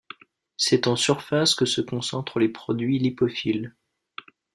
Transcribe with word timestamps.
C'est 0.57 0.87
en 0.87 0.95
surface 0.95 1.53
que 1.53 1.67
se 1.67 1.79
concentrent 1.79 2.39
les 2.39 2.49
produits 2.49 2.97
lipophiles. 2.97 3.75